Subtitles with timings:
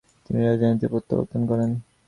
[0.25, 1.69] তিনি রাজধানীতে প্রত্যাবর্তন করেন।